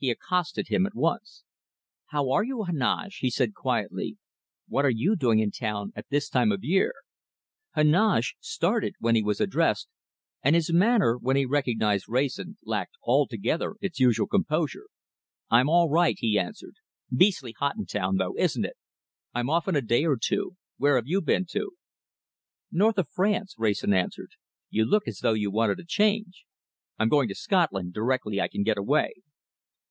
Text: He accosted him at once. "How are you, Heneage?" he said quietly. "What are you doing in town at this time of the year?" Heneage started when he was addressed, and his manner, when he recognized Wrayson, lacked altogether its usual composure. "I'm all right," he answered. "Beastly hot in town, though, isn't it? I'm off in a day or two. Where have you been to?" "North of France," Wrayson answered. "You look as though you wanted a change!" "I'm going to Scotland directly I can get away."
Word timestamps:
He 0.00 0.10
accosted 0.12 0.68
him 0.68 0.86
at 0.86 0.94
once. 0.94 1.42
"How 2.10 2.30
are 2.30 2.44
you, 2.44 2.62
Heneage?" 2.62 3.16
he 3.16 3.30
said 3.30 3.52
quietly. 3.52 4.16
"What 4.68 4.84
are 4.84 4.90
you 4.90 5.16
doing 5.16 5.40
in 5.40 5.50
town 5.50 5.92
at 5.96 6.06
this 6.08 6.28
time 6.28 6.52
of 6.52 6.60
the 6.60 6.68
year?" 6.68 6.92
Heneage 7.74 8.36
started 8.38 8.94
when 9.00 9.16
he 9.16 9.24
was 9.24 9.40
addressed, 9.40 9.88
and 10.40 10.54
his 10.54 10.72
manner, 10.72 11.18
when 11.18 11.34
he 11.34 11.44
recognized 11.44 12.04
Wrayson, 12.06 12.58
lacked 12.62 12.94
altogether 13.02 13.74
its 13.80 13.98
usual 13.98 14.28
composure. 14.28 14.86
"I'm 15.50 15.68
all 15.68 15.90
right," 15.90 16.14
he 16.16 16.38
answered. 16.38 16.76
"Beastly 17.12 17.56
hot 17.58 17.74
in 17.76 17.84
town, 17.84 18.18
though, 18.18 18.36
isn't 18.36 18.64
it? 18.64 18.76
I'm 19.34 19.50
off 19.50 19.66
in 19.66 19.74
a 19.74 19.82
day 19.82 20.04
or 20.04 20.16
two. 20.16 20.56
Where 20.76 20.94
have 20.94 21.08
you 21.08 21.20
been 21.20 21.44
to?" 21.48 21.72
"North 22.70 22.98
of 22.98 23.08
France," 23.08 23.56
Wrayson 23.58 23.92
answered. 23.92 24.30
"You 24.70 24.84
look 24.84 25.08
as 25.08 25.18
though 25.18 25.34
you 25.34 25.50
wanted 25.50 25.80
a 25.80 25.84
change!" 25.84 26.44
"I'm 27.00 27.08
going 27.08 27.26
to 27.30 27.34
Scotland 27.34 27.94
directly 27.94 28.40
I 28.40 28.46
can 28.46 28.62
get 28.62 28.78
away." 28.78 29.14